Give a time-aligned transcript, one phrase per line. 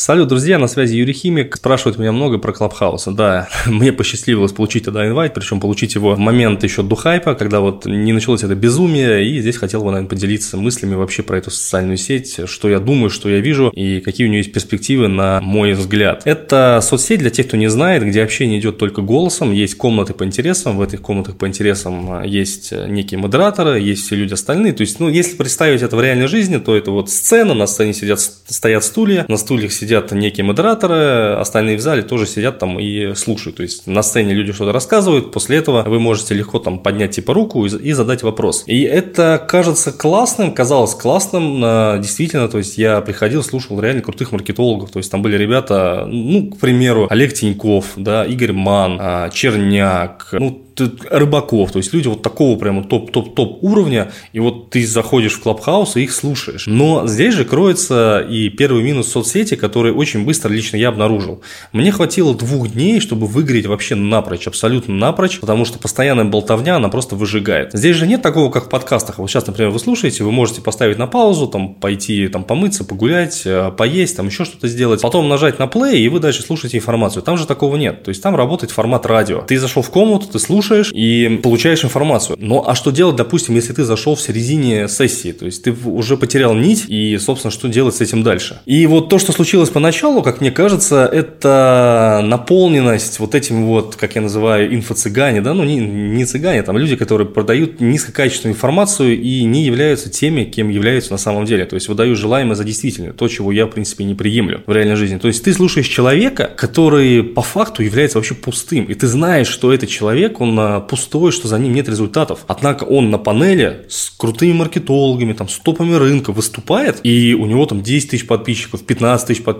[0.00, 1.56] Салют, друзья, на связи Юрий Химик.
[1.56, 3.04] Спрашивают меня много про Клабхаус.
[3.08, 7.60] Да, мне посчастливилось получить тогда инвайт, причем получить его в момент еще до хайпа, когда
[7.60, 11.50] вот не началось это безумие, и здесь хотел бы, наверное, поделиться мыслями вообще про эту
[11.50, 15.42] социальную сеть, что я думаю, что я вижу, и какие у нее есть перспективы на
[15.42, 16.22] мой взгляд.
[16.24, 20.24] Это соцсеть для тех, кто не знает, где общение идет только голосом, есть комнаты по
[20.24, 24.98] интересам, в этих комнатах по интересам есть некие модераторы, есть все люди остальные, то есть,
[24.98, 28.82] ну, если представить это в реальной жизни, то это вот сцена, на сцене сидят, стоят
[28.82, 33.56] стулья, на стульях сидят сидят некие модераторы, остальные в зале тоже сидят там и слушают.
[33.56, 37.34] То есть на сцене люди что-то рассказывают, после этого вы можете легко там поднять типа
[37.34, 38.62] руку и, задать вопрос.
[38.66, 41.60] И это кажется классным, казалось классным,
[42.00, 46.50] действительно, то есть я приходил, слушал реально крутых маркетологов, то есть там были ребята, ну,
[46.50, 50.66] к примеру, Олег Тиньков, да, Игорь Ман, а, Черняк, ну,
[51.10, 55.96] рыбаков, то есть люди вот такого прямо топ-топ-топ уровня, и вот ты заходишь в Клабхаус
[55.96, 56.66] и их слушаешь.
[56.66, 61.42] Но здесь же кроется и первый минус соцсети, который очень быстро лично я обнаружил.
[61.72, 66.88] Мне хватило двух дней, чтобы выгореть вообще напрочь, абсолютно напрочь, потому что постоянная болтовня, она
[66.88, 67.70] просто выжигает.
[67.72, 69.18] Здесь же нет такого, как в подкастах.
[69.18, 73.42] Вот сейчас, например, вы слушаете, вы можете поставить на паузу, там, пойти там помыться, погулять,
[73.44, 77.22] э, поесть, там еще что-то сделать, потом нажать на плей, и вы дальше слушаете информацию.
[77.22, 78.02] Там же такого нет.
[78.02, 79.40] То есть там работает формат радио.
[79.40, 82.36] Ты зашел в комнату, ты слушаешь, и получаешь информацию.
[82.40, 86.16] Ну, а что делать, допустим, если ты зашел в середине сессии, то есть ты уже
[86.16, 88.60] потерял нить и, собственно, что делать с этим дальше?
[88.66, 94.14] И вот то, что случилось поначалу, как мне кажется, это наполненность вот этим вот, как
[94.14, 99.44] я называю, инфо-цыгане, да, ну, не, не цыгане, там люди, которые продают низкокачественную информацию и
[99.44, 103.28] не являются теми, кем являются на самом деле, то есть выдают желаемое за действительное, то,
[103.28, 105.18] чего я, в принципе, не приемлю в реальной жизни.
[105.18, 109.72] То есть ты слушаешь человека, который по факту является вообще пустым, и ты знаешь, что
[109.72, 112.44] этот человек, он пустой, что за ним нет результатов.
[112.46, 117.66] Однако он на панели с крутыми маркетологами, там, с топами рынка выступает, и у него
[117.66, 119.59] там 10 тысяч подписчиков, 15 тысяч подписчиков,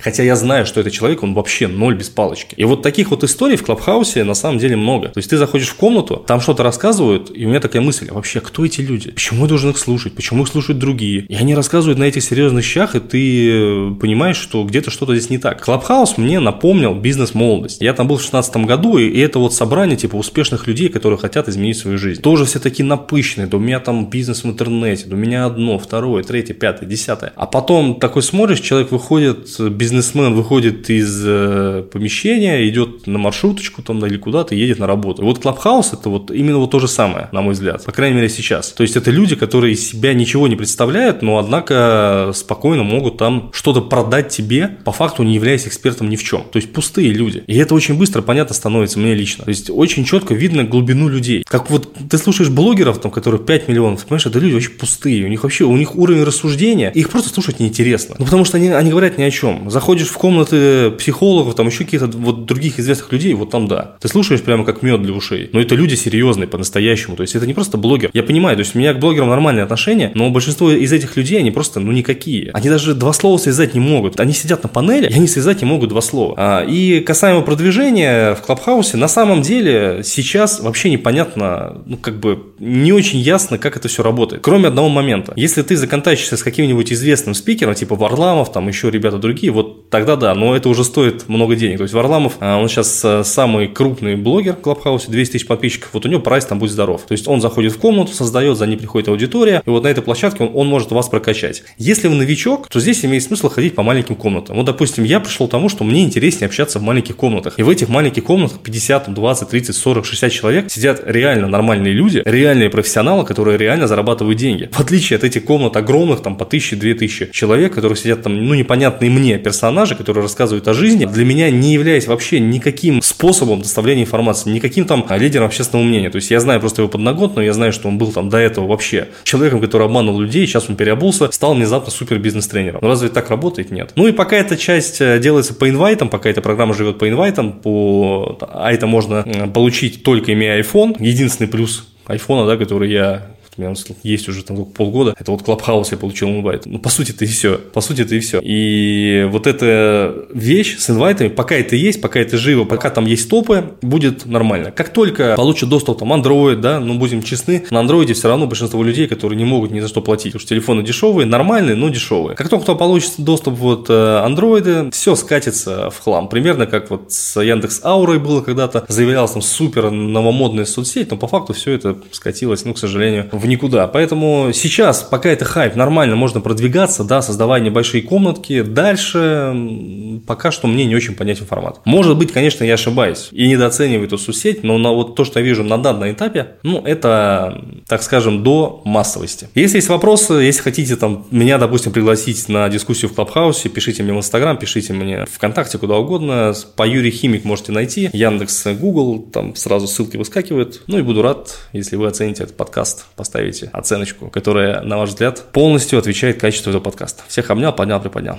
[0.00, 2.54] хотя я знаю, что этот человек, он вообще ноль без палочки.
[2.56, 5.08] И вот таких вот историй в Clubhouse е на самом деле много.
[5.08, 8.14] То есть ты заходишь в комнату, там что-то рассказывают, и у меня такая мысль, а
[8.14, 9.10] вообще кто эти люди?
[9.10, 10.14] Почему я должен их слушать?
[10.14, 11.22] Почему их слушают другие?
[11.22, 15.30] И они рассказывают на этих серьезных щах, и ты э, понимаешь, что где-то что-то здесь
[15.30, 15.62] не так.
[15.64, 17.80] Clubhouse мне напомнил бизнес-молодость.
[17.80, 21.48] Я там был в 16 году, и это вот собрание типа успешных людей, которые хотят
[21.48, 22.22] изменить свою жизнь.
[22.22, 25.78] Тоже все такие напыщенные, да у меня там бизнес в интернете, да у меня одно,
[25.78, 27.32] второе, третье, пятое, десятое.
[27.36, 34.04] А потом такой смотришь, человек выходит, бизнесмен выходит из э, помещения, идет на маршруточку там
[34.06, 35.22] или куда-то, едет на работу.
[35.24, 38.28] Вот Clubhouse это вот именно вот то же самое, на мой взгляд, по крайней мере
[38.28, 38.72] сейчас.
[38.72, 43.50] То есть это люди, которые из себя ничего не представляют, но однако спокойно могут там
[43.52, 46.44] что-то продать тебе, по факту не являясь экспертом ни в чем.
[46.50, 47.42] То есть пустые люди.
[47.46, 49.44] И это очень быстро понятно становится мне лично.
[49.44, 51.44] То есть очень четко видно глубину людей.
[51.46, 55.24] Как вот ты слушаешь блогеров, там, которые 5 миллионов, понимаешь, это люди вообще пустые.
[55.24, 58.16] У них вообще, у них уровень рассуждения, их просто слушать неинтересно.
[58.18, 59.70] Ну, потому что они, они говорят ни о чем.
[59.70, 63.96] Заходишь в комнаты психологов, там еще каких-то вот других известных людей, вот там да.
[64.00, 65.50] Ты слушаешь прямо как мед для ушей.
[65.52, 67.16] Но это люди серьезные по-настоящему.
[67.16, 68.10] То есть это не просто блогер.
[68.12, 71.38] Я понимаю, то есть у меня к блогерам нормальные отношения, но большинство из этих людей,
[71.38, 72.50] они просто, ну, никакие.
[72.52, 74.20] Они даже два слова связать не могут.
[74.20, 76.34] Они сидят на панели, и они связать не могут два слова.
[76.36, 82.52] А, и касаемо продвижения в Клабхаусе, на самом деле сейчас вообще непонятно, ну, как бы
[82.58, 84.42] не очень ясно, как это все работает.
[84.42, 85.32] Кроме одного момента.
[85.36, 90.16] Если ты законтачишься с каким-нибудь известным спикером, типа Варламов, там еще ребята другие, вот тогда
[90.16, 91.78] да, но это уже стоит много денег.
[91.78, 95.90] То есть Варламов, а, он сейчас э, самый крупный блогер в Клабхаусе, 200 тысяч подписчиков,
[95.92, 97.02] вот у него прайс там будет здоров.
[97.02, 100.02] То есть он заходит в комнату, создает, за ним приходит аудитория, и вот на этой
[100.02, 101.62] площадке он, он может вас прокачать.
[101.78, 104.56] Если вы новичок, то здесь имеет смысл ходить по маленьким комнатам.
[104.56, 107.58] Вот, допустим, я пришел к тому, что мне интереснее общаться в маленьких комнатах.
[107.58, 112.22] И в этих маленьких комнатах 50, 20, 30, 40, 60 человек сидят реально нормальные люди,
[112.24, 114.68] реальные профессионалы, которые реально зарабатывают деньги.
[114.72, 118.36] В отличие от этих комнат огромных, там по тысяче, две тысячи человек, которые сидят там,
[118.46, 123.60] ну, непонятные мне персонажи, которые рассказывают о жизни, для меня не являясь вообще никаким способом
[123.60, 126.08] доставления информации, никаким там лидером общественного мнения.
[126.08, 128.66] То есть я знаю просто его подноготную, я знаю, что он был там до этого
[128.66, 132.80] вообще человеком, который обманул людей, сейчас он переобулся, стал внезапно супер бизнес-тренером.
[132.82, 133.70] Но разве так работает?
[133.70, 133.92] Нет.
[133.96, 137.52] Ну и пока эта часть э, делается по инвайтам, пока эта программа живет по инвайтам,
[137.52, 138.38] по...
[138.40, 143.26] а это можно получить только имея iPhone, единственный плюс айфона, да, который я
[143.56, 145.14] у меня есть уже там полгода.
[145.18, 146.66] Это вот Клабхаус я получил инвайт.
[146.66, 147.58] Ну, по сути, это и все.
[147.58, 148.40] По сути, это и все.
[148.42, 153.28] И вот эта вещь с инвайтами, пока это есть, пока это живо, пока там есть
[153.28, 154.70] топы, будет нормально.
[154.70, 158.82] Как только получит доступ там Android, да, ну, будем честны, на Android все равно большинство
[158.82, 162.36] людей, которые не могут ни за что платить, потому что телефоны дешевые, нормальные, но дешевые.
[162.36, 166.28] Как только получит доступ вот э, Android, все скатится в хлам.
[166.28, 171.26] Примерно как вот с Яндекс Аурой было когда-то, заявлялось там супер новомодная соцсеть, но по
[171.26, 173.86] факту все это скатилось, ну, к сожалению, в никуда.
[173.86, 178.62] Поэтому сейчас, пока это хайп, нормально можно продвигаться, да, создавая небольшие комнатки.
[178.62, 181.80] Дальше пока что мне не очень понятен формат.
[181.84, 185.44] Может быть, конечно, я ошибаюсь и недооцениваю эту соцсеть, но на вот то, что я
[185.44, 189.48] вижу на данном этапе, ну, это, так скажем, до массовости.
[189.54, 194.12] Если есть вопросы, если хотите там меня, допустим, пригласить на дискуссию в Клабхаусе, пишите мне
[194.12, 196.54] в Инстаграм, пишите мне ВКонтакте, куда угодно.
[196.76, 198.10] По Юрий Химик можете найти.
[198.12, 200.82] Яндекс, Google, там сразу ссылки выскакивают.
[200.86, 205.44] Ну и буду рад, если вы оцените этот подкаст, поставите оценочку, которая, на ваш взгляд,
[205.52, 207.22] полностью отвечает качеству этого подкаста.
[207.28, 208.38] Всех обнял, поднял, приподнял.